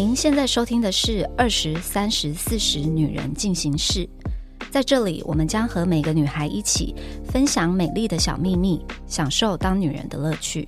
[0.00, 4.06] 您现在收听的是《二十三十四十女人进行式》，
[4.70, 6.94] 在这里，我们将和每个女孩一起
[7.26, 10.66] 分享美丽的小秘密，享受当女人的乐趣。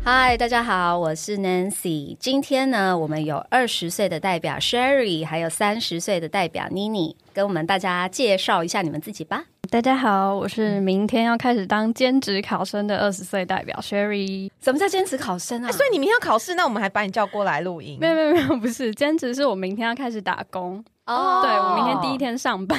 [0.00, 2.16] 嗨，大家好，我是 Nancy。
[2.20, 9.46] 今天呢，我们有二十岁的代表 Sherry，还有三十岁的代表 Nini，跟我们大家介绍一下你们自己吧。
[9.70, 14.50] 大家好，我是明天要开始当兼职考生的二十岁代表 Sherry。
[14.60, 15.72] 什么叫兼职考生啊？
[15.72, 17.96] 所以你明天要考试，那我们还把你叫过来录音？
[18.00, 20.84] 没有没有没有，不是兼职，是我明天要开始打工。
[21.06, 22.78] 哦对我明天第一天上班。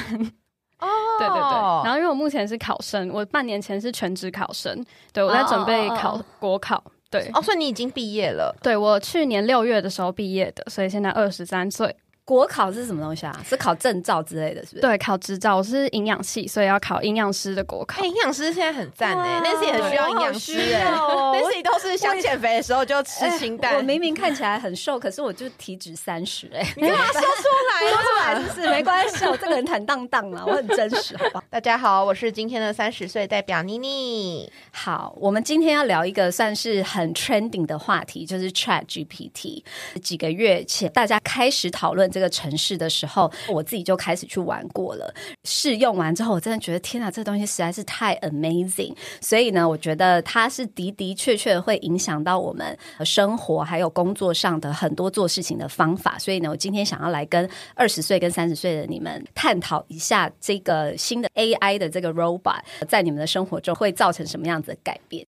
[0.78, 0.86] 哦，
[1.18, 1.84] 对对对。
[1.84, 6.82] 然后因为我目前是考生，我半年前是全职考生，对我在准备考国考。
[7.10, 8.54] 对哦，所以你已经毕业了。
[8.62, 11.94] 对我去年六月的时候毕业的，所以现在二十三岁。
[12.26, 13.40] 国考是什么东西啊？
[13.48, 14.80] 是考证照之类的，是不是？
[14.80, 15.58] 对，考执照。
[15.58, 18.02] 我是营养系，所以要考营养师的国考。
[18.02, 23.76] 哎，营养师现在很赞哎，Nancy 很需要营养师哎，Nancy 都是想减肥的时候就吃清淡。
[23.76, 27.26] 我明明看起来很瘦，可是我就体脂三十哎， 你干嘛说出
[27.70, 27.90] 来？
[27.90, 28.70] 说出来是不是？
[28.70, 31.40] 没关系，我这个人坦荡荡啊，我很真实，好吧？
[31.48, 34.50] 大家好，我是今天的三十岁代表妮妮。
[34.72, 39.62] 好，我们今天要聊一个算是很 trending 的话题，就是 Chat GPT。
[40.02, 42.86] 几个月前，大家开始讨论这个城市的。
[42.96, 45.14] 时候，我自己就开始去玩过了。
[45.44, 48.96] 试用完之后，我真的觉得天哪，这东西实在是太 amazing。
[49.20, 56.18] 所以呢，我觉得它是的的确确会影响到我们生活还有工作上的很多做事情的方法。
[56.18, 65.26] 所以呢，我今天想要来跟二十岁跟三十岁的你们探讨一下这个新的 AI 的这个 robot 在你们的生活中会造成什么样子的改变。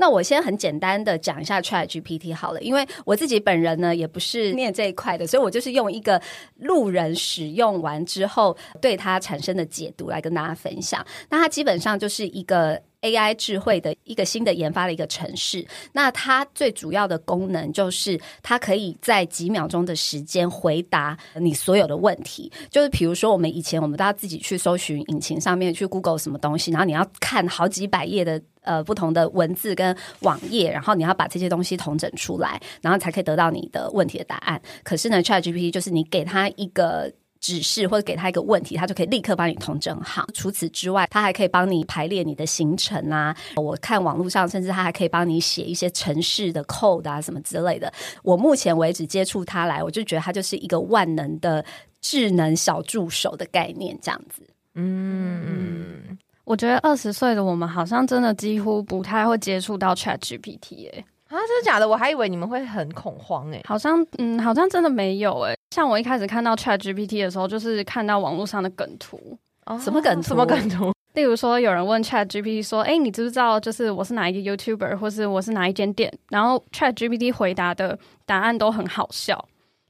[0.00, 6.20] 那我先很简单的讲一下 Chat GPT 好了，因为我自己本人呢也不是念这一块的，所以我就是用一个
[6.56, 11.04] 路人使用完之后对它产生的解读来跟大家分享。
[11.28, 15.66] 那它基本上就是一个 AI 智慧的一个新的研发的一个城市。
[15.92, 22.50] 那它最主要的功能就是它可以在几秒钟的时间回答你所有的问题。
[22.70, 28.40] 就是比如说我们以前我们都要自己去搜寻引擎上面去 Google 什么东西，然后你要看好几百页的。
[28.62, 34.60] 呃，不同的文字跟网页，然后你要把这些东西统整出来，然后才可以得到你的问题的答案。
[34.84, 40.26] 可是呢，Chat GPT 就是你给他一个指示或者给他一个问题，他就可以立刻帮你统整好。
[40.34, 43.34] 除此之外，他还可以帮你排列你的行程啊。
[43.56, 47.92] 我看网络上，甚至他还可以帮你写一些城市的 code 啊，什么之类的。
[48.22, 51.64] 我目前为止接触他来，我就觉得他就是一个万能的
[52.00, 54.42] 智能小助手的概念，这样子。
[54.74, 56.18] 嗯。
[56.44, 61.88] 我觉得二十岁的我们好像真的几乎不太会接触到 Chat GPT 哎啊，真的假的？
[61.88, 65.54] 我还以为你们会很恐慌哎，好像嗯，好像真的没有哎。
[65.70, 69.38] 像我一开始看到 Chat GPT 的时候，就是看到网络上的梗图，
[69.78, 70.22] 什么梗图？
[70.22, 70.92] 什么梗图？
[71.14, 79.44] 例如说，有人问 Chat GPT 说：“哎，你知不知道就是我是哪一个 YouTuber，或是我是哪一间店？”然后 Chat GPT 回答的答案都很好笑。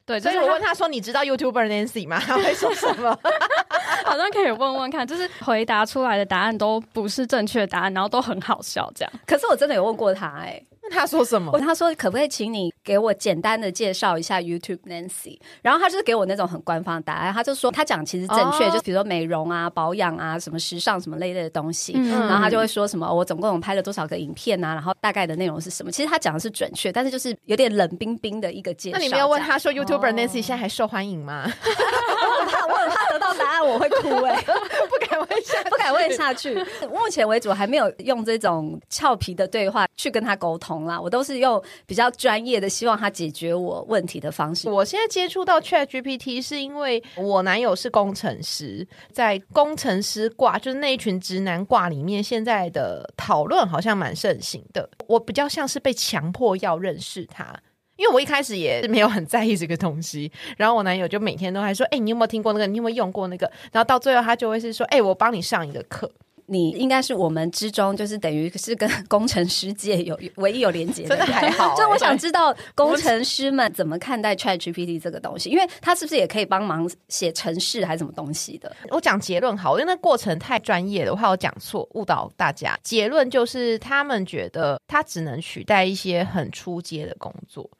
[0.06, 3.16] 对，所以我问他说：“你知道 YouTuber Nancy 吗？”他会说什么？
[4.04, 9.12] 好像可以问问看，就是回答出来的答案都不是正确答案，然后都很好笑这样。
[9.26, 11.58] 可是我真的有问过他，哎，那他说什么？
[11.60, 15.38] 他说可不可以请你给我简单的介绍一下 YouTube Nancy？
[15.62, 21.92] 然后他就是给我那种很官方的答案，他就说他讲其实正确，就比如说美容啊、保养啊、什么时尚什么类类的东西。
[21.92, 25.90] 然后他就会说什么我总共拍了多少个影片啊，然后大概的内容是什么？
[25.90, 28.98] 其实他讲的是准确，但是就是有点冷冰冰的一个介绍。
[28.98, 31.50] 那你没有问他说 YouTuber Nancy 现在还受欢迎吗？
[32.30, 36.54] 我怕我很怕得到答案我会哭哎， 不敢问下，不敢问下去。
[36.91, 44.68] 目前为止我还没有用这种俏皮的对话去跟他沟通啦，我都是用比较专业的，希望他解决我问题的方式。
[44.68, 54.88] 我现在接触到 Chat GPT 是因为我男友是工程师，在工程师挂就是那一群直男挂里面，现在的讨论好像蛮盛行的。
[55.06, 57.54] 我比较像是被强迫要认识他。
[58.00, 62.66] 因为我一开始也是没有很在意这个东西，然后我男友就每天都还说：“哎，你有没有听过那个？
[62.66, 66.10] 你有没有用过那个？”然后到最后他就会是说：“哎，我帮你上一个课。”
[66.52, 71.74] 你应该是我们之中，就是等于是跟工程师界有唯一有连接的，真的还好。
[71.78, 78.74] 就我想知道工程师们怎么看待 Chat GPT 这个东西，因为它是不是也可以帮忙写程式还是什么东西的？
[78.88, 82.76] 我讲结论好，因为那过程太专业了，我怕我讲错误导大家。
[82.82, 87.70] 结论就是他们觉得它只能取代一些很出阶的工作。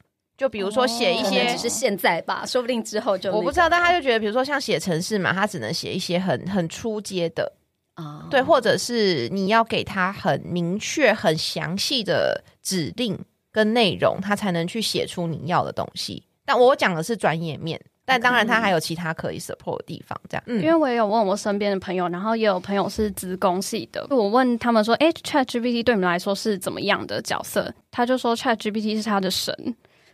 [0.40, 3.69] 就比如说写一些，只是现在吧，说不定之后就我不知道。
[3.69, 7.52] 但他就觉得，比如说像写程式嘛，他只能写一些很很出阶的
[7.92, 13.19] 啊，对，或者是你要给他很明确、很详细的指令
[13.52, 16.22] 跟内容，他才能去写出你要的东西。
[16.46, 17.78] 但我讲的是专业面。
[18.06, 20.42] 但当然他还有其他可以 support 的地方，这样。
[20.46, 29.54] 嗯因为我也有问我身边的朋友，然后也有朋友是资工系的，我问他们说：“哎，Chat GPT 对你们来说是怎么样的角色？”他就说：“Chat GPT 是他的神。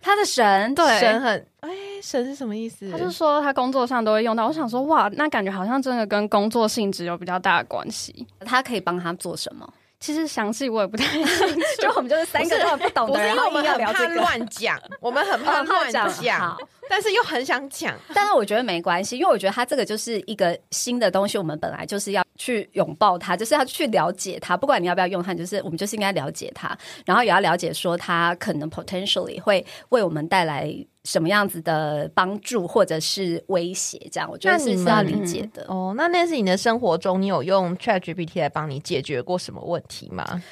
[0.07, 1.69] 他的神，对神很哎，
[2.01, 2.89] 神是什么意思？
[2.93, 4.47] 他就说他工作上都会用到。
[4.47, 8.25] 我想说，哇，那感觉好像真的跟工作性质有比较大的关系。
[8.45, 9.69] 他可以帮他做什么？
[10.07, 11.45] 其实详细我也不太清楚。
[11.83, 14.15] 就我们就是三个根本不懂的人，不是因为我们然后硬要很怕。
[14.15, 16.57] 乱讲， 我们很怕乱讲
[16.89, 17.93] 但是又很想讲。
[18.15, 24.57] 但是我觉得没关系，因为我觉得它这个就是一个新的东西，我们本来就是要去拥抱它，就是要去了解它。
[24.57, 30.73] 不管你要不要用它，就是我们就是应该了解它，然后也要了解说它可能 potentially 会为我们带来
[31.07, 33.97] 什么样子的帮助或者是威胁。
[34.13, 35.65] 这样，我觉得是需要理解的。
[35.69, 40.43] 哦，那那是你的生活中，你有用 Chat GPT 来帮你解决过什么问题吗？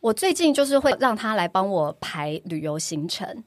[0.00, 3.44] 我最近就是会让他来帮我排旅游行程。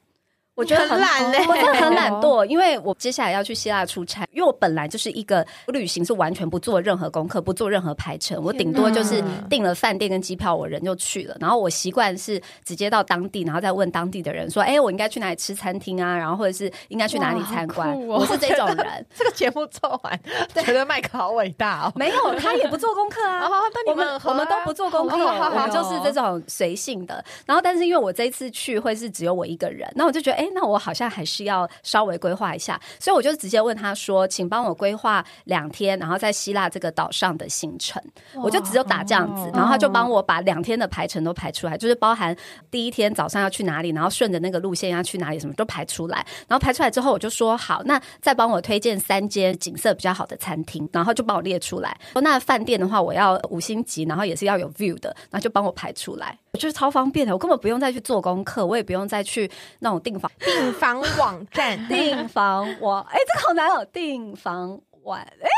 [0.54, 11.36] 我觉得很懒嘞我真的很懒惰， 因为我接下来要去希腊出差，因为我本来就是一个旅行是完全不做任何功课、不做任何排程，我顶多就是订了饭店跟机票，我人就去了。
[11.40, 16.16] 然后我习惯是直接到当地，然后再问当地的人说：“哎，我应该去哪里吃餐厅啊？
[16.16, 20.20] 然后或者是应该去哪里参观？”我是这种人， 这个节目做完，
[20.64, 21.92] 觉得麦克好伟大哦。
[21.96, 23.40] 没有他也不做功课啊。
[23.46, 27.24] 哦，那我们我们都不做功课，好好好我们就是这种随性的。
[27.44, 38.02] 然后，但是因为我这一次去会是只有我一个人，那我就觉得，哎，那我好像还是要稍微规划一下，所以我就直接问他说，请帮我规划两天，然后在希腊这个岛上的行程。
[38.34, 42.36] 我就只有打这样子，然后他就帮我把两天的排程都排出来，就是包含
[42.70, 46.24] 第一天早上要去哪里，然后顺着那个路线要去哪里，什么都排出来。
[46.48, 51.96] 然后排出来之后，我就说好，那再帮我推荐三间景色比较好的餐厅，然后就帮我列出来。
[52.12, 56.38] 说那饭店的话，我要五星级，然后也是要有 view 的，然后就帮我排出来。
[56.52, 59.50] 我觉得超方便的，我根本不用再去做功课，我也不用再去
[59.80, 63.02] 那种订房订房网站 订房网。
[63.10, 65.18] 哎，这个好难哦，订房网。
[65.18, 65.50] 哎，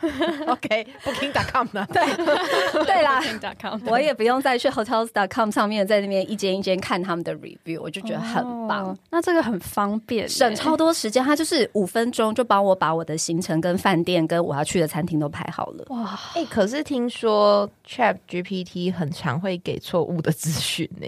[0.46, 1.86] OK，Booking.com 呢？
[1.92, 2.02] 对
[2.84, 3.20] 对啦。
[3.20, 8.86] Booking.com 我也不用再去 hotels.com 上面在那边一间一间看他们的 review，我就觉得很棒。
[8.86, 15.84] 哦那这个很方便耶，省超多时间，他就是五分钟就帮我把我的行程、跟饭店、跟我要去的餐厅都排好了。
[15.90, 16.18] 哇！
[16.34, 21.06] 哎、可是听说 Chat GPT 很常会给错误的资讯呢。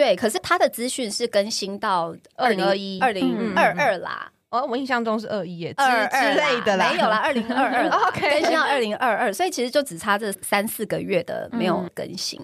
[0.00, 12.40] 对，可是他的资讯是更新到二零二一二零二二啦，哦，我印象中是二一耶之类的啦，没有啦， 二零二二 OK 更新到二零二二，所以其实就只差这三四个月的没有更新。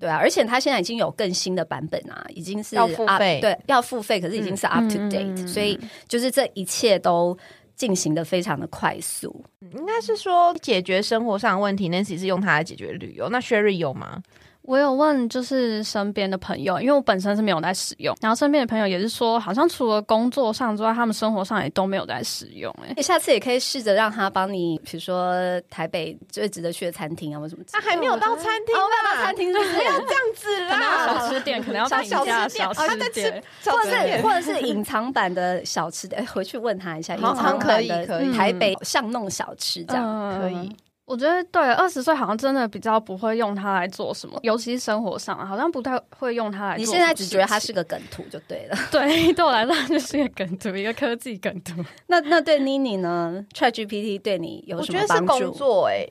[0.00, 7.38] 对啊，而且它现在已经有更新的版本啊，已经是要付费对，要付费，可是已经是 up to 嗯 date，、嗯所以就是这一切都
[7.76, 9.44] 进行的非常的快速。
[9.60, 13.28] 应该是说解决生活上的问题，Nancy 是用它来解决旅游。
[13.30, 14.20] 那 Sherry 有吗？
[14.66, 25.34] 我有问，就是身边的朋友，因为我本身是没有在使用，然后身边的朋友也是说，好像除了工作上之外，他们生活上也都没有在使用、哎，你下次也可以试着让他帮你，比如说
[25.70, 27.64] 台北最值得去的餐厅啊，或什么。
[27.72, 29.98] 他还没有到餐厅哦，没有啦，到餐厅是不要？
[30.00, 33.44] 这样子啦，小吃店，可能要到你小家的小吃店啊他在吃吃店。
[33.64, 40.04] 或者是或者是隐藏版的小吃的，哎回去问他一下，隐藏可版的以可以台北巷弄小吃这样。
[40.04, 40.76] 嗯可以。
[41.06, 46.84] 我觉得对，二十岁好像真的比较不会用它来做什么，尤其是生活上，好像不太会用它来做。
[46.84, 48.76] 你现在只觉得它是个梗图就对了。
[48.90, 51.74] 对，对我来说它就是一个梗图，一个科技梗图。
[52.08, 55.50] 那那对妮妮呢？ChatGPT 对你有我什觉得是工么帮助？
[55.52, 56.04] 作哎、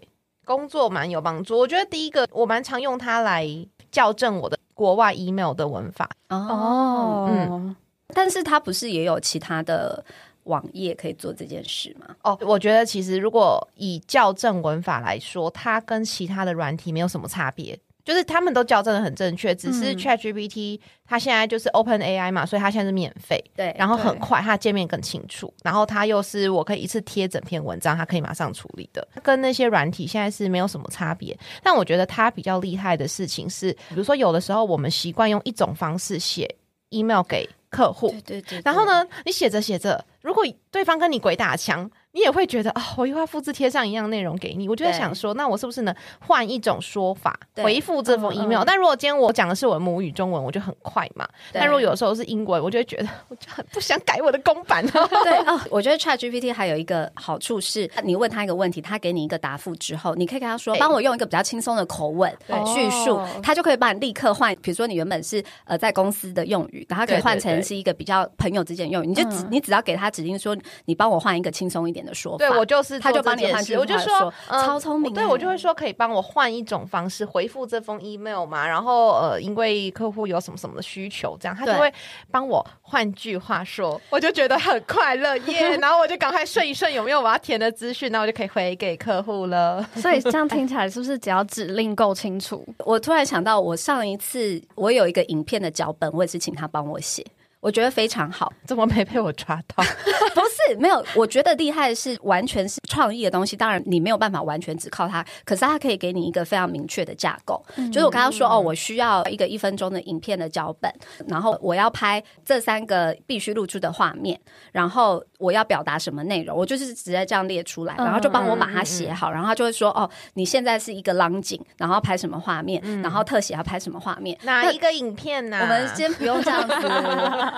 [0.45, 1.57] 工作蛮有帮助。
[1.57, 3.45] 我觉得第一个，我蛮常用它来
[3.91, 6.09] 校正我的国外 email 的文法。
[6.29, 7.75] 哦，嗯，
[8.13, 10.05] 但是它不是也有其他的
[10.45, 12.15] 网页可以做这件事吗？
[12.23, 17.77] 哦，我觉得其实如果以校正文法来说，它跟其他的软体没有什么差别。
[18.03, 31.35] 就是他们都校正的很正确，只是嗯 ChatGPT 它现在就是 Open AI 嘛，所以它现在是免费，对，然后很快，它界面更清楚，然后它又是我可以一次贴整篇文章，它可以马上处理的，跟那些软体现在是没有什么差别。
[31.63, 36.47] 但我觉得它比较厉害的事情是，比如说有的时候我们习惯用一种方式写
[36.89, 38.61] email 给客户，对对对。
[38.63, 45.93] 然后呢，你写着写着，如果对方跟你鬼打墙，你也会觉得啊、我又要复制贴上一样内容给你，我就在想说，那我是不是能
[46.25, 51.27] 换一种说法回复这封嗯 email？、但如果今天我讲的是我的母语中文，我就很快嘛。
[51.51, 55.05] 对但如果有时候是英文，我就会觉得我就很不想改我的公版哦。
[55.25, 64.55] 对 哦，我觉得 Chat GPT 还有一个好处是，你问他一个问题，他给你一个答复之后，你可以跟他说，帮我用一个比较轻松的口吻对叙述哦，他就可以帮你立刻换。
[64.61, 70.55] 比如说你原本是呃在公司的用语，然后可以换成是一个比较朋友之间的用语，你就只嗯你只要给他指令说，
[70.85, 72.47] 你帮我换一个轻松一点的说法。
[72.47, 81.91] 对我就是他就帮你换句我就说嗯超聪明欸对我就会说可以帮我换一种方式回复这封 email 嘛，然后呃，因为客户有什么什么的需求，这样他就会
[82.29, 89.83] 帮我换句话说，我就觉得很快乐耶， 然后我就赶快顺一顺有没有我要填的资讯，然后我就可以回给客户了。
[89.95, 92.65] 所以这样 听起来是不是只要指令够清楚？
[92.85, 97.25] 我突然想到，我上一次我有一个影片的脚本，我也是请他帮我写，
[97.65, 98.53] 我觉得非常好。
[98.63, 99.83] 怎么没被我抓到？
[100.35, 103.55] 不是没有，我觉得厉害的是完全是创意的东西。
[103.55, 107.65] 当然你没有办法完全只靠它，可是它可以给你一个非常明确的架构。
[107.91, 110.93] 就是我刚刚说哦，我需要一个一分钟的影片的脚本，
[111.27, 114.39] 然后我要拍这三个必须露出的画面，
[114.71, 126.73] 然后我要表达什么内容，我就是直接这样列出来，然后就帮我把它写好，然后他就会说哦，你现在是一个浪景，然后拍什么画面，然后特写要拍什么画面，哪一个影片呢、我们先不用这样子，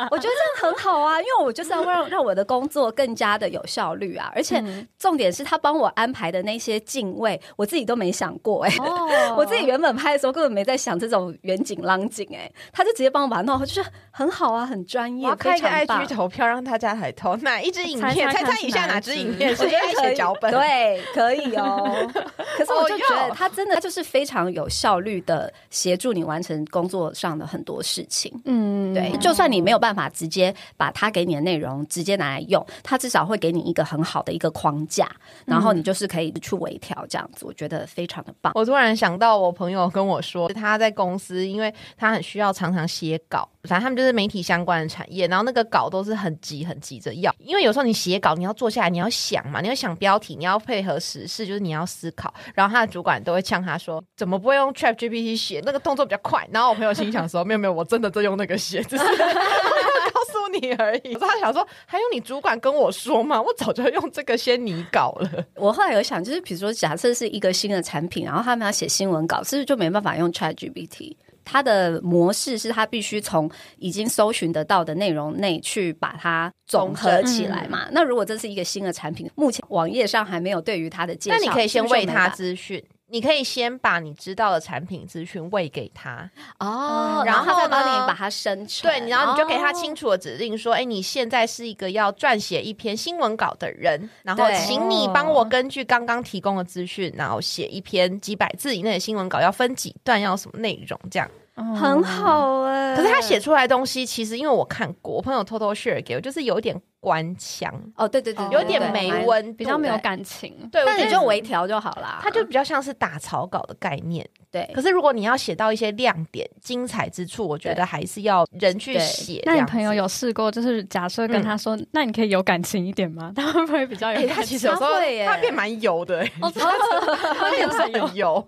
[0.11, 4.63] 我觉得这样很好啊，因为我就是要让让我的工作更加的有效率啊，而且
[4.99, 18.15] 重点是他帮我安排的那些敬畏，我自己都没想过哎、哦 我自己原本拍的时候根本没在想这种远景、浪景，哎，他就直接帮我把它弄好，就是很好啊，很专业，我要开一个 IG 投票，让大家来投哪一支影片？
[18.15, 22.09] 猜猜猜看猜一下哪支支影片是我觉得 AI 可以写脚本？，对，可以哦。
[22.57, 28.31] 可是我就觉得他真的他就是非常有效率的协助你完成工作上的很多事情。
[28.45, 35.09] 嗯，对，就算你没有办法直接把他给你的内容直接拿来用，他至少会给你一个很好的一个框架，
[35.45, 38.53] 然后你就是可以去微调这样子，我觉得非常的棒。
[38.55, 52.33] 我突然想到，我朋友跟我说，他在公司，因为他很需要常常写稿，反正他们就是媒体相关的产业，然后那个稿都是很急很急着要，因为有时候你写稿，你要坐下来，你要想嘛，你要想标题，你要配合时事，就是你要思考。
[52.55, 55.61] 然后他的主管都会呛他说，怎么不会用 Chat GPT 写？
[55.65, 56.47] 那个动作比较快。
[56.51, 59.03] 然后我朋友心想说，没有没有，我真的在用那个写，只是
[60.07, 61.13] 告诉你而已。
[61.15, 63.41] 他想说，还用你主管跟我说吗？
[63.41, 65.45] 我早就用这个先拟稿了。
[65.55, 71.15] 我后来有想，就是比如说，假设是一个新的产品，然后他们要写新闻稿，是不是就没办法用 Chat GPT？
[71.47, 77.87] 它的模式是它必须从已经搜寻得到的内容内去把它总合起来嘛？
[77.91, 82.83] 那如果这是一个新的产品，目前网页上还没有对于它的介绍，那你可以先喂他是不是就没办法资讯。
[83.09, 101.29] 你可以先把你知道的产品资讯喂给他，哦，然然后他再帮你把它生成，对，然后你就给他哦清楚的指令说，哎、你现在是一个要撰写一篇新闻稿的人，然后请你帮我根据刚刚提供的资讯，然后写一篇几百字以内的新闻稿，要分几段，要什么内容这样。
[101.55, 109.97] 很好哎、可是他写出来的东西，其实因为我看过，我朋友偷偷 share 给我，就是有点官腔，哦，对对对，有点没蛮温，比较没有。
[109.97, 110.53] 感情。
[110.71, 112.19] 对，我那你就微调就好啦。
[112.21, 114.27] 它就比较像是打草稿的概念。
[114.49, 119.41] 对可是如果你要写到一些亮点、精彩之处，我觉得还是要人去对写。
[119.45, 119.93] 那你朋友？
[119.93, 123.33] 有试过，就是假设跟他说，那你可以有感情一点吗？
[123.35, 124.35] 他会不会比较有哎、感情？
[124.35, 128.47] 他其实有时候他会变蛮油的、 他变得很油。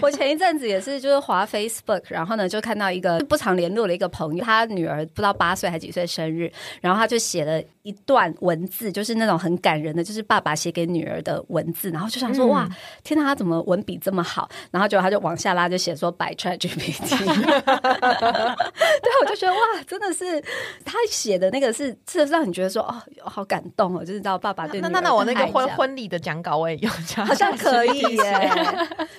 [0.00, 12.68] 我前一阵子也是，就是滑 Facebook，然后呢就看到一个不常联络的一个朋友，他女儿不知道八岁还几岁生日，然后他就写了一段文字，就是那种很感人的，就是爸爸写给女儿的文字，然后就想说、嗯哇，
[13.02, 14.48] 天哪，他怎么文笔这么好？
[14.70, 17.16] 然后结果他就往下拉，就写说 by Chat GPT。
[17.18, 20.40] 对，我就觉得哇，真的是
[20.84, 28.50] 他写的那个是是让你觉得说哦，好感动哦，就是知道爸爸对那那那我那个婚婚礼的讲稿我也用这样，好像可以耶，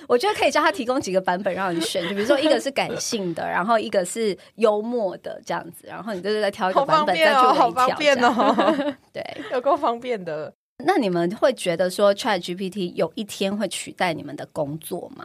[0.08, 7.74] 我觉得可以叫他提供几个版本让你选，就比如说一个是感性的，然后一个是幽默的这样子，然后你就是再挑一个版本再去方便哦，好。
[7.74, 8.16] 方便！
[8.24, 8.53] 哦，
[9.12, 10.52] 对，有够方便的。
[10.84, 15.24] 那你们会觉得说 Chat GPT 有一天会取代你们的工作吗？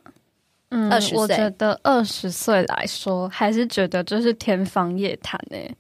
[0.70, 1.18] 嗯二十岁。
[1.18, 5.76] 我觉得二十岁来说，还是觉得这是天方夜谭诶、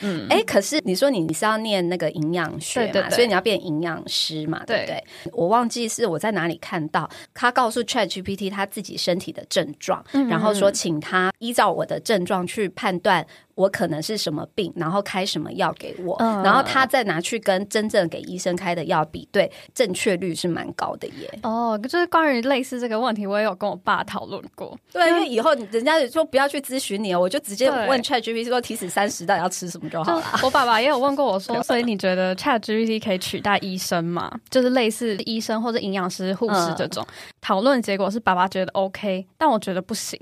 [0.00, 3.10] 嗯，哎、可是你说你你是要念那个营养学嘛，对对对。
[3.10, 4.80] 所以你要变营养师嘛，对。
[4.80, 5.04] 不对？
[5.32, 10.26] 我忘记是我在哪里看到，他告诉 Chat GPT 他自己身体的症状，嗯。
[10.28, 21.38] 然后说请他依照我的症状去判断我可能是什么病，然后开什么药给我，嗯然后他再拿去跟真正给医生开的药比对，正确率是蛮高的耶。
[21.42, 24.76] 哦，就是关于类似这个问题，我也有跟我爸讨论过。
[24.92, 30.24] 对，因为以后人家说不要去咨询你哦，我就直接对问 Chat GPT 说提死三十到底要吃什么就好了。
[30.42, 34.30] 我爸爸也有问过我说， 所以你觉得 Chat GPT 可以取代医生吗？
[34.50, 37.06] 就是类似医生或者营养师、护士这种。
[37.40, 40.18] 讨论结果是爸爸觉得 OK，但我觉得不行，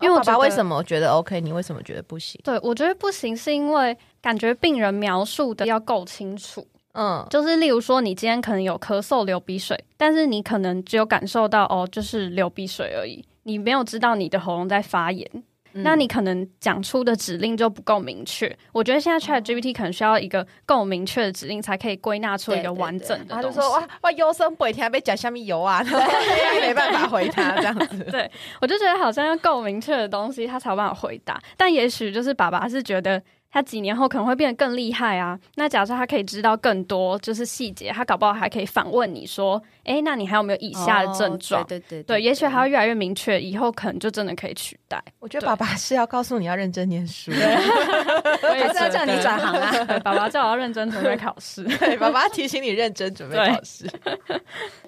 [0.00, 1.40] 因为我爸爸觉得为什么觉得 OK？
[1.40, 2.40] 你为什么觉得不行？
[2.44, 6.66] 对我觉得不行，是因为感觉病人描述的要够清楚。
[6.92, 15.28] 嗯，就是例如说，你今天可能有咳嗽、流鼻水，但是你可能只有感受到哦，就是流鼻水而已，你没有知道你的喉咙在发炎。
[15.74, 18.56] 那你可能讲出的指令就不够明确。
[18.72, 23.42] 我觉得现在 Chat GPT 可能需要一个够明确的指令，才可以归纳出一个完整的东西。
[23.42, 26.12] 他就说哇哇，优生不会听被讲下面油啊， 然后
[26.60, 28.04] 没办法回他这样子。
[28.10, 31.40] 对，我就觉得好像要够明确的东西，他才有办法回答。
[31.56, 33.22] 但也许就是爸爸是觉得。
[33.54, 35.38] 他几年后可能会变得更厉害啊！
[35.54, 45.00] 那假设他可以知道更多，就是细节，他搞不好还可以反问你说：“哎，那你还有没有以下的症状？”对对对，也许他会越来越明确，以后可能就真的可以取代。
[45.20, 47.30] 我觉得爸爸是要告诉你要认真念书，
[48.42, 49.72] 还是要叫你转行啊？
[50.02, 53.88] 爸爸叫我要认真准备考试， 对，爸爸提醒你认真准备考试。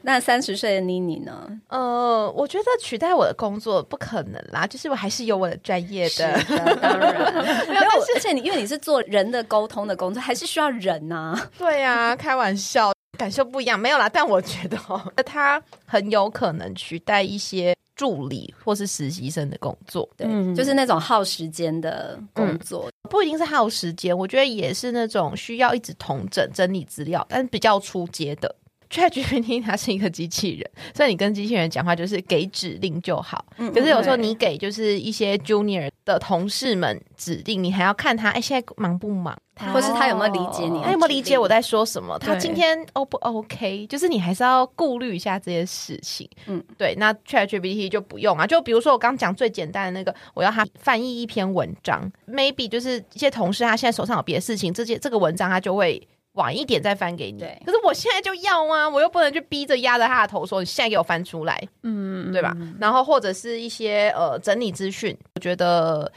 [0.03, 1.49] 那三十岁的妮妮呢？
[1.69, 6.43] 呃，我觉得取代我的工作不可能啦，就是我还是有我的专业的，
[6.83, 7.33] 当然。
[7.69, 11.39] 没有，而且你因为你是做人的沟通的工作，还是需要人呐。
[11.59, 14.09] 对呀， 开玩笑，感受不一样，没有啦。
[14.09, 28.55] 但我觉得哦， 他很有可能取代一些助理或是实习生的工作，对，就是那种耗时间的工作，不一定是耗时间，我觉得也是那种需要一直统整整理资料，但是比较出街的。
[28.91, 33.45] ChatGPT 它是一个机器人， 所以你跟机器人讲话就是给指令就好。
[33.75, 39.37] 可是有时候你给就是一些 Junior 的同事们指令，你还要看他哎现在忙不忙，
[39.73, 43.87] 或是他有没有理解你，他有没有理解我在说什么，他今天 O 不 OK？
[43.87, 46.29] 就是你还是要顾虑一下这些事情。
[46.47, 46.95] 嗯，对。
[46.97, 56.07] 那 ChatGPT 就不用啊，就比如说我刚讲最简单的那个，我要他翻译一篇文章，maybe 就是一些同事他现在手上有别的事情，这些这个文章他就会。
[56.37, 62.57] 晚一点再翻给你，可是我现在就要啊，我又不能去逼着压着他的头说你现在给我翻出来，嗯，对吧？
[62.79, 66.11] 然后或者是一些呃整理资讯，我觉得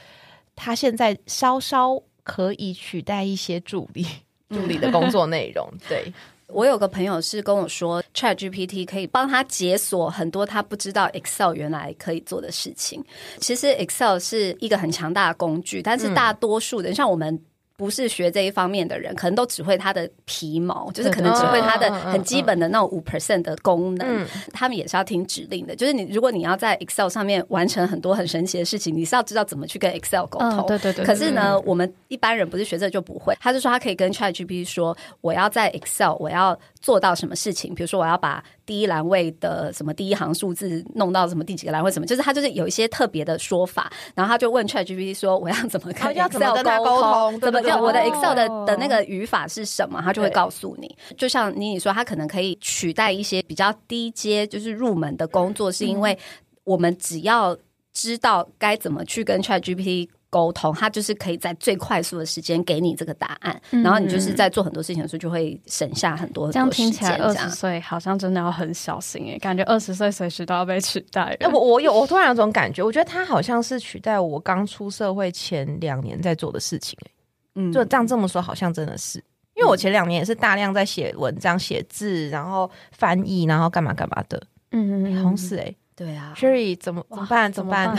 [0.56, 4.06] 他现在稍稍可以取代一些助理
[4.50, 5.68] 助理的工作内容。
[5.88, 6.12] 对
[6.48, 13.04] 我有个朋友是跟我说，Chat GPT 可以帮他解锁很多他不知道 Excel 原来可以做的事情。
[13.40, 17.40] 其实 Excel 是一个很强大的工具，但是大多数人像我们。
[17.80, 24.28] 不是学这一方面的人，可能都只会他的皮毛，就是可能只会他的很基本的那种五 percent 的功能。
[24.52, 30.66] 他们也是要听指令的，就是你如果你要在 Excel 上面完成很多很神奇的事情，你是要知道怎么去跟 Excel 沟通。
[30.68, 31.06] 对对对。
[31.06, 33.34] 可是呢，我们一般人不是学这就不会。
[33.40, 47.40] 他就说他可以跟 ChatGPT 说，我要在 Excel 我要做到什么事情，比如说我要把第一栏位的什么第一行数字弄到什么第几个栏位什么，就是他就是有一些特别的说法，然后他就问 ChatGPT 说，我要怎么跟 Excel 沟通？
[47.40, 47.60] 怎么？
[47.82, 50.02] 我的 Excel 的的那个语法是什么？
[50.02, 50.96] 他就会告诉你。
[51.18, 56.18] 就像妮妮说，他可能可以取代一些比较低阶，就是入门的工作，是因为
[56.64, 57.58] 我们只要
[57.92, 63.62] 知道该怎么去跟 Chat GPT 沟通，他就是可以在最快速的时间给你这个答案。
[63.70, 66.52] 然后你就是在做很多事情的时候，就会省下很多。
[66.52, 71.38] 这样听起来，二十岁好像真的要很小心哎，感觉二十岁随时都要被取代。
[71.52, 77.12] 我我有，我突然有种感觉，我觉得他好像是取代我刚出社会前两年在做的事情哎。
[77.56, 79.18] 嗯，就这样这么说，好像真的是，
[79.56, 84.42] 因为我前两年也是大量在写文章、写字，然后翻译，然后干嘛干嘛的。
[84.72, 85.74] 嗯嗯嗯，红死哎。
[86.00, 87.52] 对啊，Sherry 怎么怎么办？
[87.52, 87.94] 怎么办？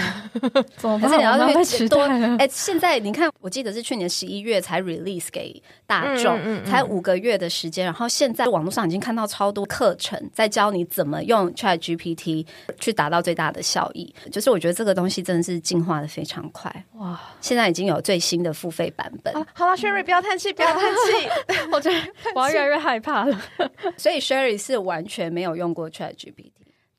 [0.78, 1.10] 怎么办？
[1.18, 2.00] 你要被多
[2.38, 7.84] 哎，现在你看，我记得是去年十一月才 release 给大众，才五个月的时间。
[7.84, 12.46] 然后现在网络上已经看到超多课程在教你怎么用 Chat GPT
[12.78, 14.14] 去达到最大的效益。
[14.32, 17.20] 就是我觉得这个东西真的是进化的非常快哇！
[17.42, 19.34] 现在已经有最新的付费版本。
[19.52, 21.58] 好了，Sherry 不要叹气，不要叹气。
[21.70, 21.98] 我觉得
[22.34, 23.38] 我要越来越害怕了。
[23.98, 26.50] 所以 Sherry 是完全没有用过 Chat GPT。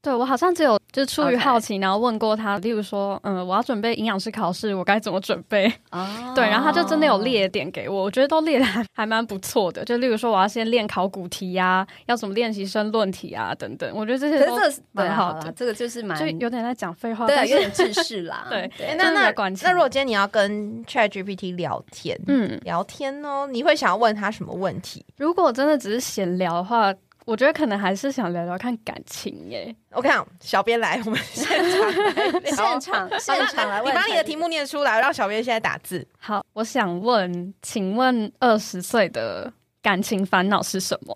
[0.02, 5.72] 对，我好像只有就出于好奇，然后问过他，例如说，嗯，我要准备营养师考试，我该怎么准备？
[5.92, 9.86] 哦， 对，然后他就真的有列点给我，我觉得都列的还 还蛮不错的。
[9.86, 13.88] 就例如说，我要先练考古题呀，要怎么练习申论题啊，等等。
[13.96, 14.58] 我觉得这些都
[14.92, 18.48] 蛮好的，这个就是蛮就有点在讲废话，对，有点知识啦。
[18.50, 25.06] 对，那那那如果今天你要跟 Chat GPT 聊天，嗯，聊天哦，你会想要问他什么问题？
[25.18, 26.92] 如果真的只是闲聊的话。
[27.26, 29.76] 我觉得可能还是想聊聊看感情耶。
[29.92, 36.06] 我看小编来，我们现场现场现场来，你把你的题目念出来，让小编现在打字。
[36.18, 41.16] 好，我想问，请问二十岁的感情烦恼是什么？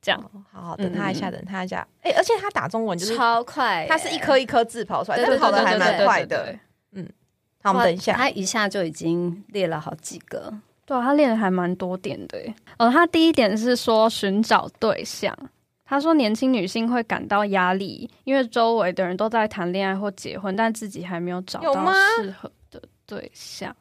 [0.00, 1.86] 这样，好好等他一下，等他一下。
[2.02, 6.56] 哎，而且他打中文就是超快，他是一颗一颗字跑出来，但跑的还蛮快的。
[6.92, 7.08] 嗯，
[7.62, 10.52] 好，我们等一下，他一下就已经列了好几个。
[10.84, 12.38] 对，他练的还蛮多点的。
[12.76, 15.36] 呃，他第一点是说寻找对象。
[15.84, 23.76] 他说年轻女性会感到压力，因为周围的人都在谈恋爱或结婚，但自己还没有找到适合的对象。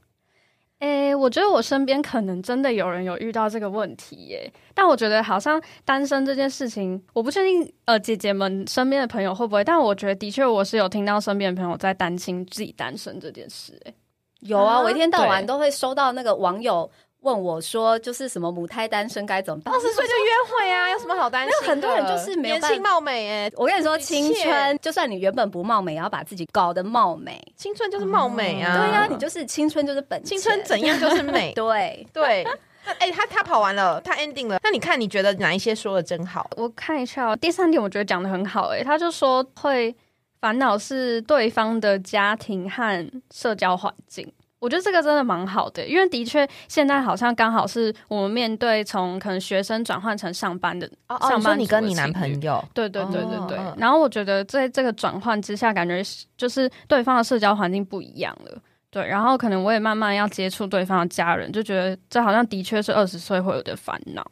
[0.80, 4.52] 诶，我觉得我身边可能真的有人有遇到这个问题耶。
[4.74, 13.80] 但我觉得好像单身这件事情，我不确定呃姐姐们身边的朋友会不会，但我觉得的确我是有听到身边的朋友在担心自己单身这件事。
[13.86, 13.94] 诶。
[14.42, 16.90] 有啊，啊我一天到晚都会收到那个网友
[17.22, 19.74] 问我说，就是什么母胎单身该怎么办？
[19.74, 27.40] 二十岁就约会啊，有什么好担心有很多人就是没有年轻貌美哎，我跟你说，青春就算你原本不貌美，也要把自己搞得貌美。
[27.56, 30.24] 青春就是貌美啊，对呀、你就是青春就是本。
[30.24, 32.44] 青春怎样就是美 对，对。
[32.44, 34.58] 那哎、他他跑完了，他 ending 了。
[34.64, 36.50] 那你看，你觉得哪一些说的真好？
[36.58, 39.96] 我看一下哦第三点，我觉得讲的很好、诶，他就说会
[40.42, 44.30] 烦恼是对方的家庭和社交环境。
[44.60, 53.58] 我觉得这个真的蛮好的，因为的确现在好像刚好是我们面对从可能学生转换成上班的，哦上班你跟你男朋友，对对对对对。
[53.78, 56.04] 然后我觉得在这个转换之下，感觉
[56.38, 58.56] 就是对方的社交环境不一样了。
[58.92, 64.24] 对，然后可能我也慢慢要接触对方的家人，就觉得这好像的确是二十岁会有的烦恼。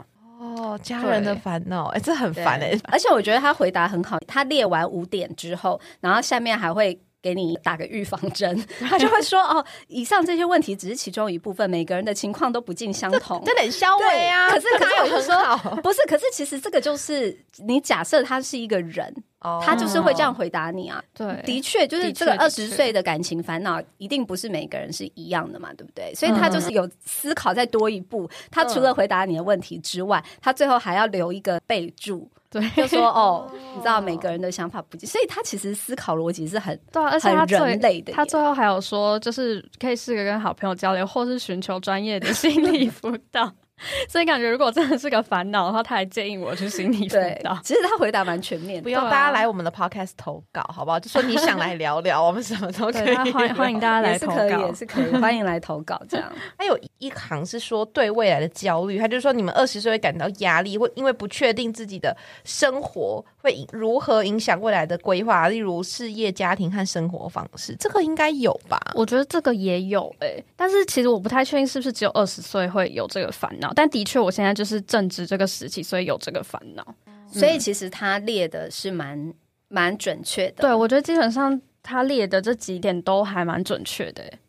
[0.60, 7.00] 哦，家人的烦恼，哎、这很烦哎、 而且我觉得他回答很好，他列完五点之后，然后下面还会。
[7.21, 13.41] 给你打个预防针， 他就会说哦，以上这些问题只是其中一部分，每个人的情况都不尽相同。
[13.45, 14.49] 这冷消委啊！
[14.49, 15.75] 可是可是哪有我就说好？
[15.77, 21.03] 不是，可是其实这个就是你假设他是一个人，哦他就是会这样回答你啊。
[21.13, 26.13] 对，的确，就是这个二十岁的感情烦恼，一定不是每个人是一样的嘛，对不对？
[26.15, 38.12] 所以他就是有思考再多一步，他除了回答你的问题之外，他最后还要留一个备注，对就说哦，你知道每个人的想法不尽，所以他其实思考逻辑是很对啊，而且他最人类的。
[38.13, 43.53] 他最后还有说，就是可以试着跟好朋友交流，或是寻求专业的心理辅导。
[44.10, 47.58] 所以感觉如果真的是个烦恼的话，他还建议我去心理辅对导，。
[47.63, 48.84] 其实他回答蛮全面的。
[48.84, 51.00] 不用、大家来我们的 podcast 投稿，好不好？
[51.00, 54.74] 就说你想来聊聊，我们什么都可以，他欢迎 欢迎大家来也是可以，投稿也。
[54.76, 56.02] 是可以，欢迎来投稿。
[56.08, 68.80] 这样，还有一行是说对未来的焦虑，他就说你们二十岁会感到压力，会因为不确定自己的生活会影如何影响未来的规划，例如事业、家庭和生活方式，这个应该有吧？
[68.95, 76.95] 我觉得这个也有诶、但是其实我不太确定是不是只有二十岁会有这个烦恼，但的确我现在就是正值这个时期，所以有这个烦恼。
[77.32, 79.34] 所以其实他列的是蛮
[79.67, 80.63] 蛮准确的。
[80.63, 84.39] 对，我觉得基本上他列的这几点都还蛮准确的、欸。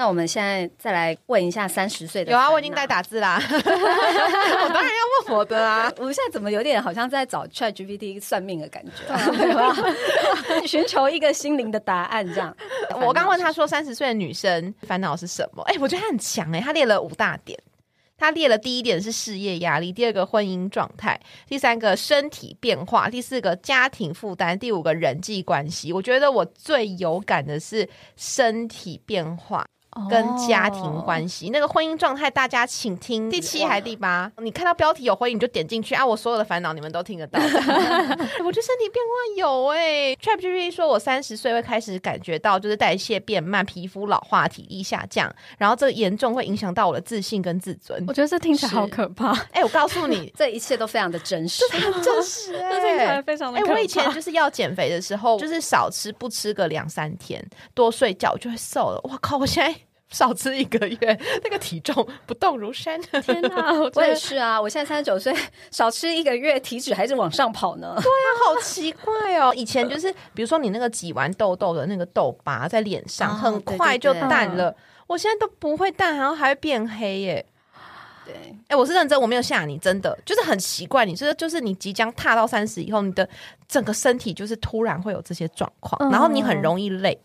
[0.00, 2.32] 那我们现在再来问一下三十岁的。
[2.32, 2.86] 有啊，我已经在。
[2.86, 5.92] 打字啦， 我当然要问我的啊。
[5.98, 9.04] 我现在怎么有点好像在找 Chat GPT 算命的感觉？
[10.66, 12.56] 寻求一个心灵的答案，这样。
[13.02, 15.62] 我刚问他说，三十岁的女生烦恼是什么？
[15.68, 17.56] 哎、我觉得他很强哎、他列了五大点。
[18.16, 25.92] 他列了第一点是事业压力，第二个婚姻状态，第三个身体变化，第四个家庭负担，第五个人际关系。
[25.92, 29.64] 我觉得我最有感的是身体变化。
[30.08, 34.30] 跟家庭关系，那个婚姻状态，大家请听第七还是第八？
[34.38, 36.06] 你看到标题有婚姻，你就点进去啊！
[36.06, 37.40] 我所有的烦恼你们都听得到。
[37.42, 48.04] 我觉得身体变化有哎、ChatGPT 说我三十岁会开始感觉到就是代谢变慢、皮肤老化、体力下降，然后这个严重会影响到我的自信跟自尊。
[48.06, 51.64] 我觉得这听起来好可怕，哎、我告诉你，这一切都非常的真实。
[52.00, 53.74] 真实哎、这听起来非常的哎、可怕。
[53.74, 59.00] 我以前就是要减肥的时候，就是少吃不吃个两三天，多睡觉就会瘦了。
[59.02, 59.40] 我靠！
[59.40, 59.74] 我现在
[60.10, 63.00] 少吃一个月，那个体重不动如山。
[63.22, 65.34] 天哪， 我我也是啊，我现在三十九岁，
[65.70, 67.94] 少吃一个月，体脂还是往上跑呢。
[67.96, 69.52] 好奇怪哦！
[69.56, 74.74] 以前就是，比如说你那个挤完痘痘的那个痘疤在脸上，哦很快就对对淡了。
[75.06, 77.46] 我现在都不会淡，然后还会变黑耶。
[78.24, 81.04] 对，哎、我是认真，我没有吓你，真的就是很奇怪。
[81.04, 83.28] 你这就是你即将踏到三十以后，你的
[83.68, 87.20] 整个身体就是突然会有这些状况，嗯然后你很容易累。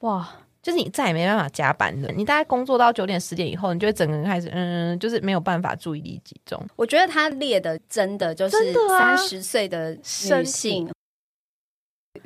[0.00, 0.28] 哇，
[0.66, 6.60] 就是你再也没办法加班了，你大概工作到九点十点以后，你就会整个人开始嗯，就是没有办法注意力集中。
[6.74, 10.90] 我觉得他列的真的就是三十岁的女性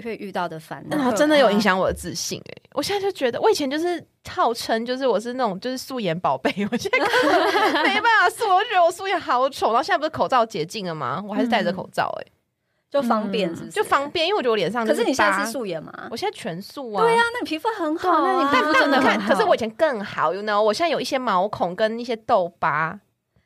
[0.02, 0.96] 会遇到的烦恼。
[0.96, 6.98] 然后真的有影响我的自信哎、我现在就觉得，我以前就是号称就是我是那种就是素颜宝贝，我现在
[7.84, 9.66] 没办法素，我就觉得我素颜好丑。
[9.66, 11.22] 然后现在不是口罩解禁了吗？
[11.28, 12.26] 我还是戴着口罩哎、
[12.90, 13.70] 就方便，是不是？
[13.70, 14.10] 就方。
[14.10, 15.92] 便，因为我觉得我脸上可是可你现在是素颜吗？
[16.10, 17.02] 我现在全素啊。
[17.02, 22.98] 对啊、那你皮肤很好、啊，你但皮肤真的但你看，可是我以前更好，you know，我现在有一些毛孔跟一些痘疤，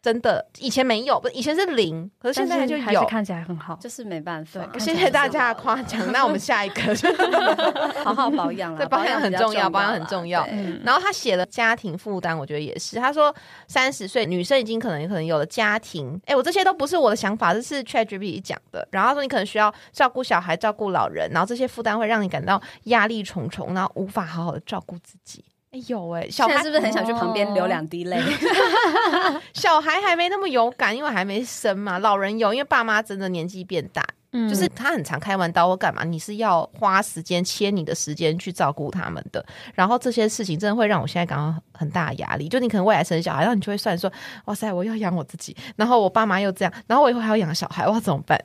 [0.05, 2.85] 真的以前没有，不以前是零，可是现在就有。
[2.85, 3.75] 还是看起来很好。
[3.81, 4.62] 就是没办法。
[4.67, 6.95] 对谢谢大家的夸奖，那我们下一个，
[8.05, 12.97] 好好保养啦， 对保养很重要保养很重要嗯，然后他写了家庭负担，我觉得也是。
[12.97, 13.35] 他说
[13.67, 18.87] 三十岁女生已经可能可能有了家庭，哎，我这些都不是我的想法，这是 ChatGPT 讲的。
[18.93, 25.43] 然后他说你可能需要照顾小孩、照顾老人，然后这些负担会让你感到压力重重，然后无法好好的照顾自己。
[25.75, 28.23] 哎有哎，小孩是不是很想去旁边流两滴泪？
[29.53, 31.99] 小孩还没那么勇敢，因为还没生嘛。
[31.99, 39.45] 老人有，因为爸妈真的年纪变大，嗯就是他很常开完刀或干嘛，你是要花时间切你的时间去照顾他们的。
[39.75, 42.49] 然后这些事情真的会让我现在感到很大压力。
[42.49, 44.09] 就你可能未来生小孩，然后你就会算说，
[44.45, 48.41] 哇塞，我要养我自己，然后我爸妈又这样，然后我以后还要养小孩，我要怎么办？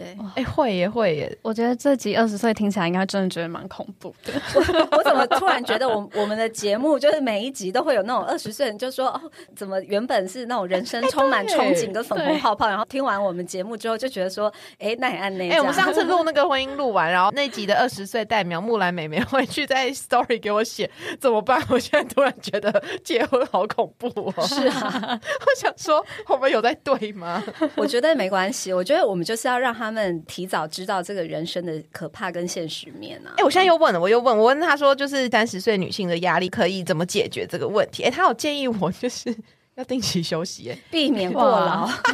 [0.00, 1.38] 对，哎、会耶，会耶。
[1.42, 4.32] 我觉得这集二十岁听起来应该真的觉得蛮恐怖的。
[4.96, 9.20] 我怎么突然觉得我我们的节目就是每一集都会有那种二十岁人就说哦，
[9.54, 21.62] 怎么原本是那种人生充满憧憬跟粉红泡泡，然后听完我们节目之后就觉得说，哎，那也按那哎、我们上次录 那个婚姻录完，然后那集的二十岁代表木兰美眉回去在 story 给我写怎么办？
[21.68, 24.46] 我现在突然觉得结婚好恐怖哦。
[24.46, 27.42] 是啊，我想说，我们有在对吗？
[27.74, 33.34] 我觉得没关系，我觉得我们就是要让他们提早知道这个人生的可怕跟现实面啊。
[33.36, 38.02] 哎、我现在又问了，我又问，我问他说，就是三十岁女性的压力可以怎么解决这个问题？
[38.04, 39.34] 哎、他有建议我就是
[39.76, 41.86] 要定期休息、哎，避免过劳，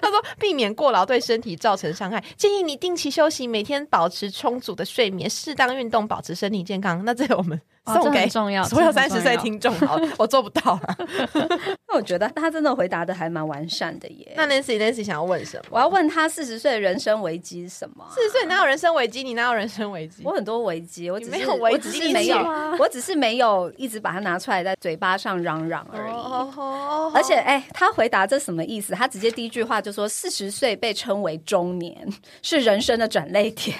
[0.00, 7.04] 他说避免过劳对身体造成伤害，建议你定期休息，每天保持充足的睡眠，适当运动，保持身体健康。
[7.04, 7.60] 那这个我们
[7.94, 10.96] 送给重要所有三十岁听众，好， 我做不到啊。
[11.88, 14.32] 那我觉得他真的回答的还蛮完善的耶。
[14.36, 15.64] 那 Nancy Nancy 想要问什么？
[15.70, 19.22] 我要问他四十岁的人生危机是什么啊、四十岁哪有人生危机？
[19.22, 20.22] 你哪有人生危机？
[20.24, 26.12] 我很多危机，我只是没有危我只是机没有吗，我只是没有一直把它拿出来在嘴巴上嚷嚷而已。
[26.12, 28.92] 哦而且，哎、他回答这什么意思？
[28.94, 31.96] 他直接第一句话就说：“四十岁被称为中年，
[32.42, 33.76] 是人生的转泪点，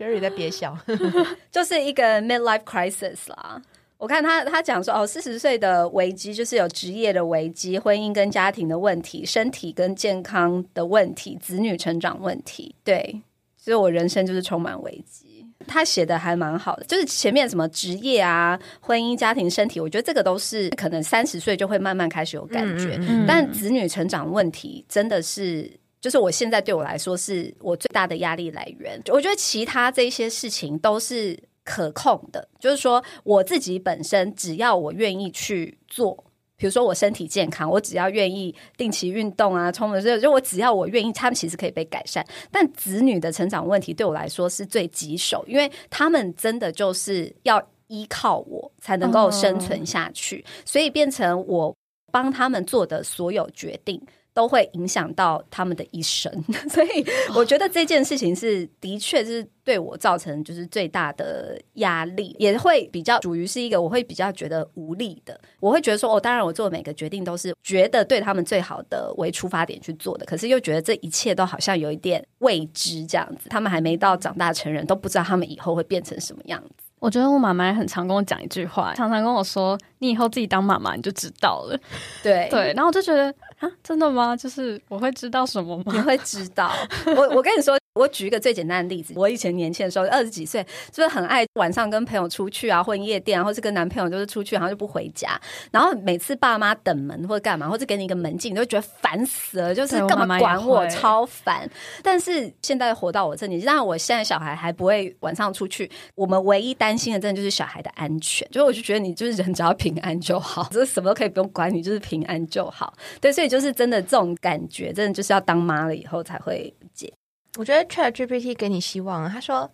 [0.00, 0.74] Sherry 在憋笑，
[1.52, 3.60] 就是一个 midlife crisis 啦。”
[3.98, 12.74] 我看他他讲说，哦，四十岁的危机就是有职业的危机、婚姻跟家庭的问题、身体跟健康的问题、子女成长问题。
[12.82, 13.20] 对，
[13.58, 15.44] 所以我人生就是充满危机。
[15.66, 22.96] 他写的还蛮好的，就是前面什么职业啊、婚姻、家庭、身体，我觉得这个都是可能三十岁就会慢慢开始有感觉。
[23.02, 25.70] 嗯但子女成长问题真的是。
[26.00, 29.00] 就是我现在对我来说是我最大的压力来源。
[29.08, 36.24] 我觉得其他这些事情都是可控的，就是说我自己本身只要我愿意去做，
[36.56, 42.26] 比如说我身体健康，我只要愿意定期运动啊，充满热，就我只要我愿意，他们其实可以被改善。
[42.50, 51.74] 但子女的成长问题对我来说是最棘手，因为他们真的就是要依靠我才能够生存下去，所以变成我
[52.10, 54.00] 帮他们做的所有决定。
[54.32, 56.32] 都会影响到他们的一生，
[56.70, 76.84] 所以我觉得这件事情是的确是对我造成就是最大的压力，也会比较属于是一个我会比较觉得无力的，我会觉得说哦，当然我做每个决定都是觉得对他们最好的为出发点去做的，可是又觉得这一切都好像有一点未知这样子，他们还没到长大成人，都不知道他们以后会变成什么样子。
[77.00, 81.78] 我觉得我妈妈很常跟我讲一句话，常常跟我说：“你以后自己当妈妈你就知道了。
[82.22, 84.36] 对”对，然后我就觉得啊，真的吗？
[84.36, 86.02] 就是我会知道什么吗你吗？
[86.02, 86.72] 会知道。
[87.16, 95.38] 我我跟你说，我举一个最简单的例子，我以前年轻的时候，二十几岁，就是很爱晚上跟朋友出去啊，混夜店啊，或是跟男朋友就是出去，然后就不回家，
[95.70, 101.68] 然后每次爸妈等门或者干嘛，或者给你一个门禁，你都觉得烦死了，就是干嘛对我妈妈也管我，超烦。
[102.02, 112.92] 但是现在活到我这年纪，当然我现在小孩还不会晚上出去，我们唯一担心的真的就是小孩的安全，就是我就觉得你就是人只要平平安就好， 就是什么都可以不用管你，就是平安就好。
[113.20, 117.12] 对，所以就是真的这种感觉，真的就是要当妈了以后才会解。
[117.58, 119.28] 我觉得 Chat GPT 给你希望啊。
[119.32, 119.68] 他说，